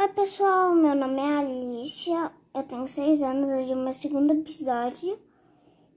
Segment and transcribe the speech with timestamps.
[0.00, 4.32] Oi, pessoal, meu nome é Alicia, eu tenho seis anos, hoje é o meu segundo
[4.32, 5.18] episódio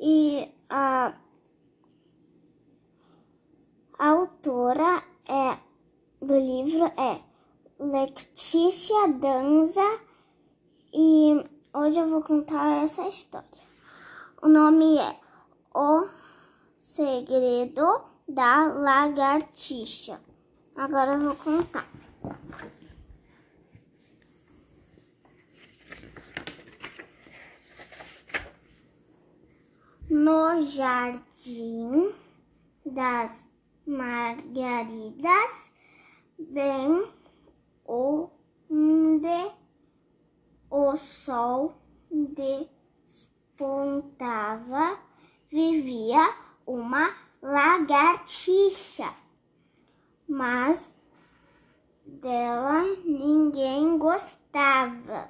[0.00, 1.14] e a,
[3.96, 5.56] a autora é,
[6.20, 7.20] do livro é
[7.78, 10.00] Letícia Danza
[10.92, 13.62] e hoje eu vou contar essa história.
[14.42, 15.20] O nome é
[15.72, 16.08] O
[16.80, 20.20] Segredo da Lagartixa.
[20.74, 21.86] Agora eu vou contar.
[30.10, 32.12] No jardim
[32.84, 33.48] das
[33.86, 35.72] margaridas,
[36.38, 37.10] bem
[37.86, 39.52] onde
[40.70, 41.74] o sol
[43.56, 44.98] despontava,
[45.50, 46.34] vivia
[46.66, 49.14] uma lagartixa,
[50.28, 50.94] mas
[52.04, 55.28] dela ninguém gostava.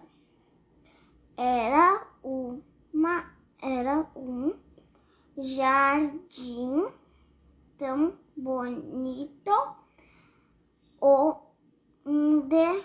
[1.37, 4.55] Era uma era um
[5.37, 6.89] jardim
[7.79, 9.77] tão bonito
[11.01, 12.85] onde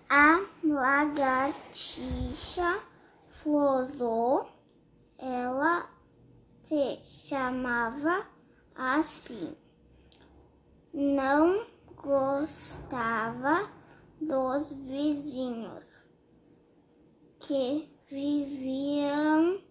[0.09, 2.01] A lagartixa
[3.29, 4.49] Flosou,
[5.17, 5.89] ela
[6.63, 6.99] se
[7.81, 8.27] chamava
[8.75, 9.55] assim.
[10.93, 11.65] Não
[11.95, 13.71] gostava
[14.19, 15.85] dos vizinhos
[17.39, 19.63] que viviam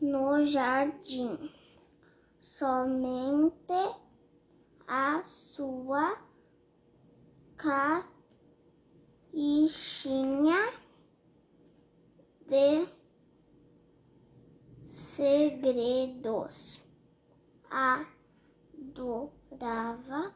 [0.00, 1.52] no jardim.
[2.40, 3.96] Somente
[4.86, 6.16] a sua
[7.56, 8.32] caixinha
[12.46, 12.97] de
[15.18, 16.80] segredos.
[18.78, 20.32] Adorava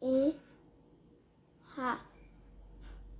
[0.00, 0.36] e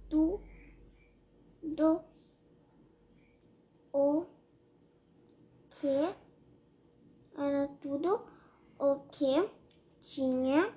[0.08, 2.00] tudo
[3.92, 4.24] o
[5.68, 6.14] que
[7.36, 8.24] era tudo
[8.78, 9.50] o que
[10.00, 10.72] tinha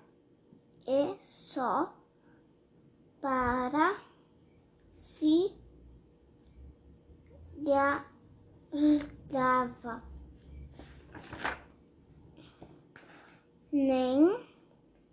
[0.87, 1.93] e só
[3.21, 4.01] para
[4.91, 5.55] se
[9.31, 10.03] dava
[13.71, 14.43] nem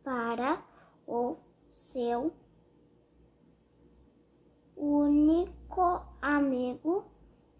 [0.04, 0.62] para
[1.06, 1.36] o
[1.72, 2.34] seu
[4.76, 7.10] único amigo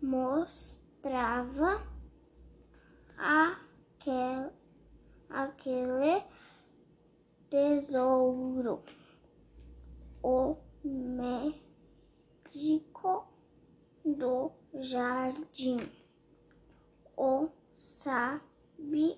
[0.03, 1.83] mostrava
[3.17, 4.53] aquel,
[5.31, 6.23] aquele
[7.49, 8.83] tesouro.
[10.23, 11.57] O médico
[14.07, 15.91] do jardim,
[17.17, 19.17] o sábio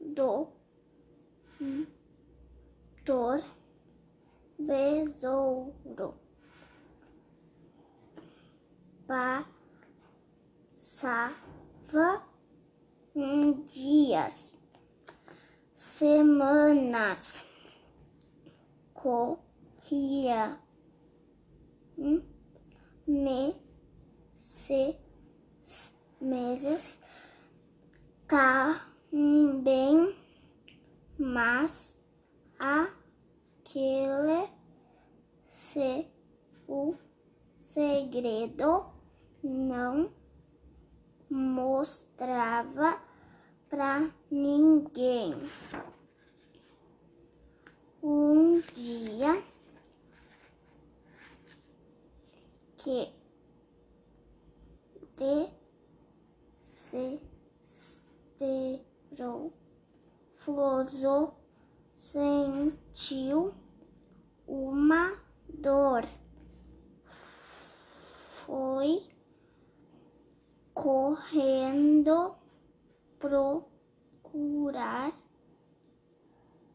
[0.00, 0.48] do
[3.04, 3.42] dor
[4.58, 6.14] besouro
[9.06, 9.46] passava
[13.66, 14.52] dias,
[15.74, 17.44] semanas,
[18.92, 20.58] corria
[23.06, 24.96] meses,
[26.20, 26.98] meses
[28.26, 30.16] também,
[31.18, 31.96] mas
[32.58, 34.48] aquele
[35.48, 36.06] se
[36.66, 36.94] o
[37.62, 38.86] segredo
[39.42, 40.10] não
[41.30, 43.00] mostrava
[43.68, 45.34] para ninguém.
[48.02, 49.42] Um dia
[52.86, 53.10] que
[57.98, 59.52] desesperou,
[60.36, 61.34] Flosou
[61.92, 63.52] sentiu
[64.46, 66.04] uma dor.
[68.46, 69.02] Foi
[70.72, 72.36] correndo
[73.18, 75.12] procurar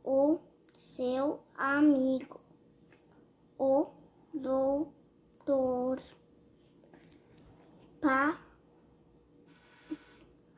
[0.04, 0.40] o
[0.78, 2.42] seu amigo,
[3.58, 3.88] o
[4.34, 5.01] doutor.
[8.00, 8.38] Pa,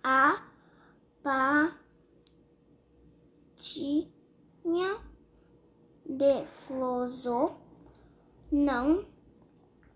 [0.03, 0.43] a
[1.23, 1.71] patinha
[6.05, 7.55] de Flosó
[8.51, 9.05] não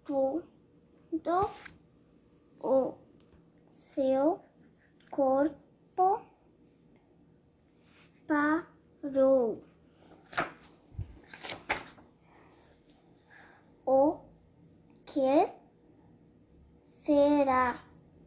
[0.04, 1.50] Tudo
[2.60, 2.94] o
[3.70, 4.40] seu
[5.10, 6.22] corpo
[8.26, 9.69] parou.
[13.92, 14.20] O
[15.04, 15.50] que
[16.84, 17.82] será,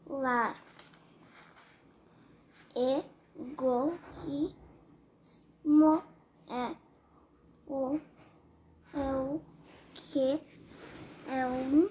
[0.06, 0.62] revelar
[3.36, 4.54] egoísmo
[6.48, 6.76] é
[7.66, 8.00] o
[8.94, 9.40] é o
[9.94, 10.40] que
[11.28, 11.88] é um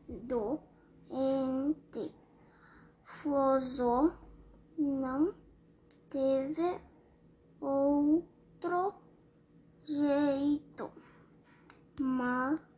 [0.08, 0.64] doente.
[3.04, 4.12] Flosó
[4.76, 5.32] não
[6.10, 6.80] teve
[7.60, 8.92] outro
[9.84, 10.90] jeito.
[12.00, 12.68] Mandou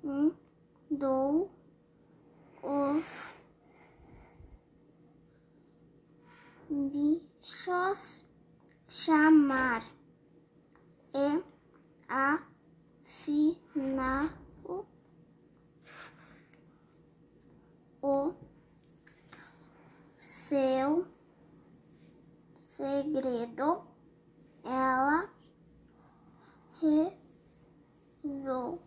[2.66, 3.32] os
[6.68, 8.25] bichos
[8.88, 9.85] chamar
[11.14, 11.44] e
[12.08, 13.50] afinal
[18.02, 18.35] o
[20.18, 21.06] seu
[22.56, 23.87] segredo,
[24.64, 25.30] ela
[28.25, 28.80] resolveu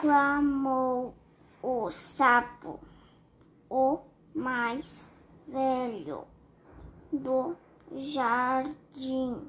[0.00, 1.14] clamou
[1.62, 2.78] o sapo,
[3.70, 4.00] o
[4.34, 5.10] mais
[5.48, 6.26] velho
[7.10, 7.56] do
[7.94, 9.48] jardim.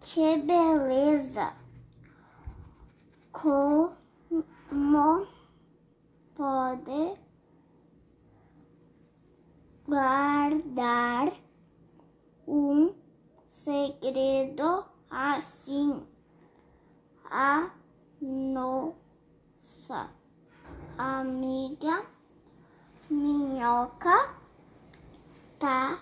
[0.00, 1.63] Que beleza!
[3.34, 5.26] Como
[6.36, 7.18] pode
[9.86, 11.32] guardar
[12.46, 12.94] um
[13.48, 16.06] segredo assim?
[17.28, 17.70] A
[18.22, 18.94] nossa
[20.96, 22.06] amiga
[23.10, 24.32] minhoca
[25.58, 26.00] tá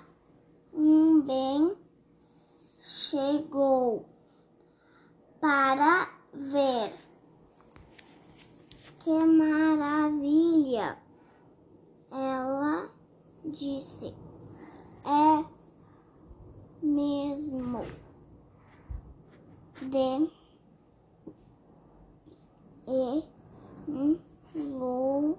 [1.26, 1.76] bem
[2.78, 4.06] chegou
[5.40, 7.11] para ver.
[9.02, 10.96] Que maravilha!
[12.12, 12.88] Ela
[13.44, 14.14] disse.
[15.04, 15.44] É
[16.80, 17.82] mesmo
[19.80, 20.30] de
[22.86, 23.24] e
[24.54, 25.36] enlouqueceu.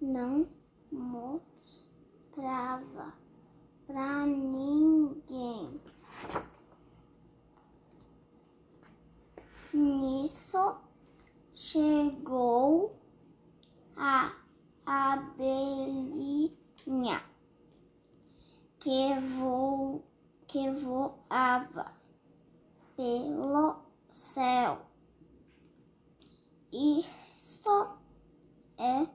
[0.00, 0.48] não
[0.90, 1.52] mostrava
[3.86, 5.78] para ninguém.
[9.74, 10.76] Nisso
[11.52, 12.96] chegou
[13.94, 14.32] a
[14.86, 16.22] abelhinha
[18.78, 20.02] que, vo,
[20.46, 21.92] que voava
[22.96, 23.76] pelo
[24.10, 24.80] céu.
[27.64, 27.96] Isso
[28.76, 29.08] é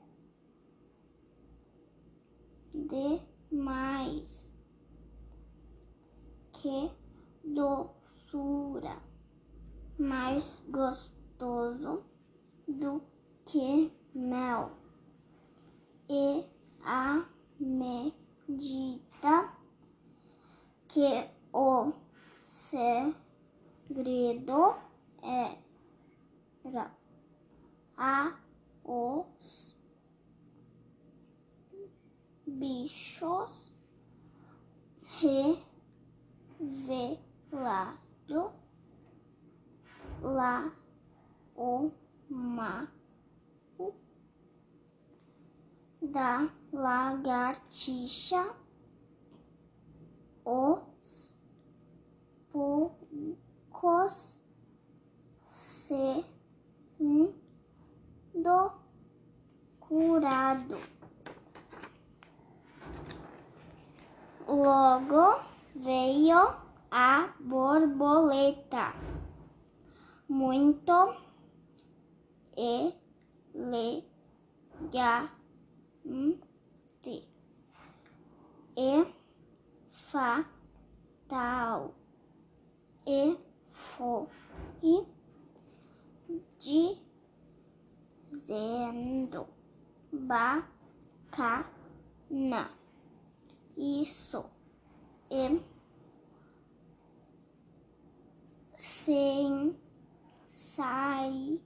[2.74, 4.50] demais.
[6.52, 6.90] Que
[7.44, 9.00] doçura
[9.96, 12.02] mais gostoso
[12.66, 13.00] do
[13.44, 14.72] que mel.
[16.08, 16.44] E
[16.82, 17.24] a
[17.60, 19.54] medida
[20.88, 21.92] que o
[22.36, 23.14] segredo
[25.22, 26.90] era
[27.96, 28.40] a
[28.82, 29.76] os
[32.46, 33.74] bichos
[35.20, 35.60] revelado
[40.22, 40.72] lá
[41.54, 41.90] o
[42.28, 42.92] mar
[46.02, 48.56] da lagartixa,
[50.44, 51.38] os
[52.50, 54.42] poucos
[55.90, 56.22] sendo
[59.80, 60.78] curado.
[64.46, 65.40] Logo
[65.74, 66.54] veio
[66.90, 68.94] a borboleta.
[70.28, 71.16] Muito
[72.56, 74.08] elegante.
[78.76, 79.06] E
[79.90, 81.94] fatal.
[83.06, 83.36] E
[83.72, 84.26] foi
[88.30, 89.48] dizendo
[90.12, 90.70] bacana
[93.76, 94.44] isso
[95.30, 95.58] é
[98.76, 99.76] sem
[100.46, 101.60] sai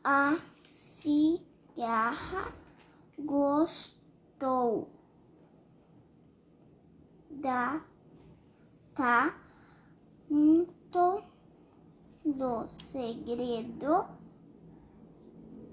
[0.05, 2.53] A cigarra
[3.19, 4.98] gostou
[7.41, 7.81] da
[8.95, 9.35] tá
[10.29, 11.23] muito
[12.25, 14.07] do segredo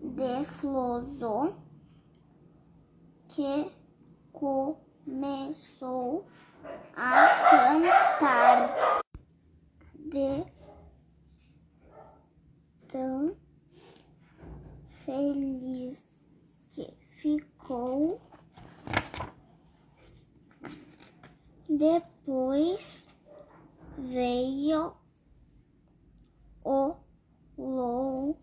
[0.01, 1.55] de Floso
[3.27, 3.72] que
[4.31, 6.25] começou
[6.95, 9.01] a cantar
[9.95, 10.45] de
[12.88, 13.36] tão
[15.03, 16.05] feliz
[16.69, 18.25] que ficou.
[21.77, 23.05] Depois
[23.98, 24.96] veio
[26.63, 26.96] o
[27.58, 28.39] louva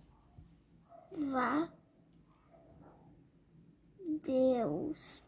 [4.23, 5.23] Deus.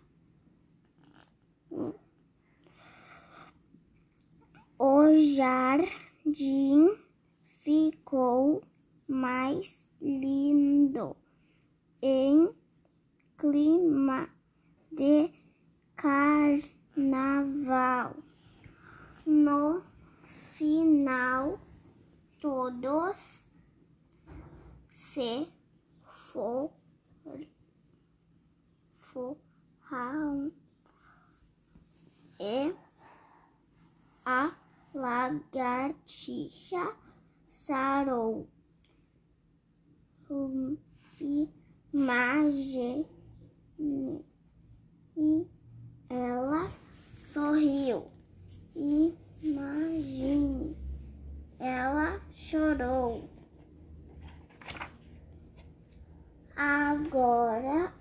[4.80, 6.98] o jardim
[7.60, 8.64] ficou
[9.10, 11.18] mais lindo
[12.02, 12.61] em
[13.42, 14.30] clima
[14.92, 15.34] de
[15.96, 16.68] carnaval.
[19.26, 19.82] No
[20.54, 21.60] final,
[22.40, 23.18] todos
[24.92, 25.52] se
[26.04, 26.72] foram
[32.40, 32.76] e
[34.24, 34.56] a
[34.94, 36.96] lagartixa
[37.50, 38.48] sarou.
[41.94, 43.21] Imagine
[45.18, 45.48] e
[46.10, 46.72] ela
[47.32, 48.06] sorriu.
[48.76, 50.78] Imagine,
[51.60, 53.30] ela chorou.
[56.56, 57.94] Agora,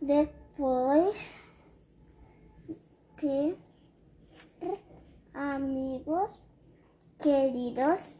[0.00, 1.34] depois
[3.20, 3.56] de
[5.34, 6.40] amigos
[7.18, 8.16] queridos,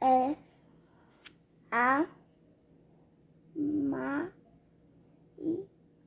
[0.00, 0.34] é
[1.70, 2.06] a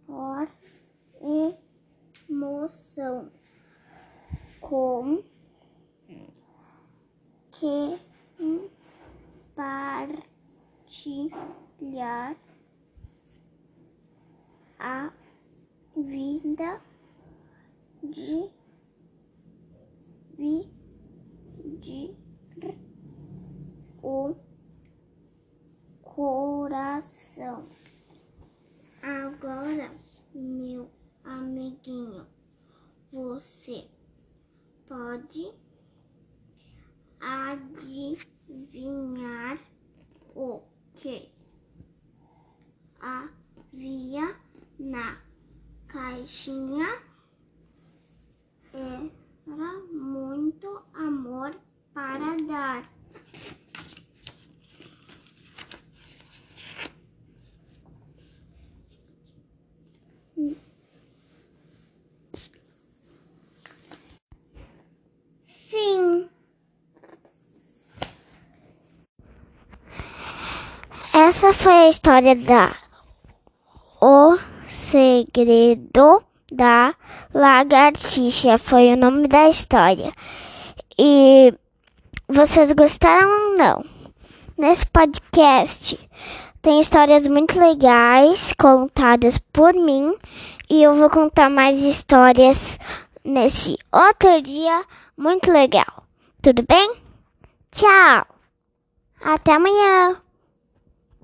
[0.07, 0.47] maior
[2.29, 3.31] emoção
[4.61, 5.23] com
[7.51, 7.99] que
[10.95, 12.35] partilhar
[14.79, 15.11] a
[15.95, 16.81] vida
[18.03, 18.49] de
[20.37, 22.15] dividir
[24.03, 24.35] o
[26.03, 27.67] coração.
[30.33, 30.89] Meu
[31.25, 32.25] amiguinho,
[33.11, 33.85] você
[34.87, 35.53] pode
[38.39, 39.59] adivinhar
[40.33, 40.61] o
[40.93, 41.29] que
[43.01, 44.39] havia
[44.79, 45.21] na
[45.89, 46.87] caixinha?
[48.73, 51.53] Era muito amor
[51.93, 52.94] para dar.
[71.27, 72.75] Essa foi a história da
[73.99, 76.93] O Segredo da
[77.33, 78.59] Lagartixa.
[78.59, 80.13] Foi o nome da história.
[80.99, 81.51] E
[82.27, 83.83] vocês gostaram ou não?
[84.55, 85.99] Nesse podcast
[86.61, 90.15] tem histórias muito legais contadas por mim
[90.69, 92.77] e eu vou contar mais histórias
[93.23, 94.85] nesse outro dia
[95.17, 96.03] muito legal.
[96.39, 96.97] Tudo bem?
[97.71, 98.27] Tchau!
[99.23, 100.24] Até amanhã!